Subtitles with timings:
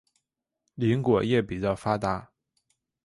[0.73, 2.31] 林果业比较发达。